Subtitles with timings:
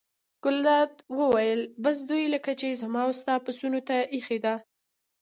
[0.43, 4.55] ګلداد وویل: بس دوی لکه چې زما او ستا پسونو ته اېښې ده.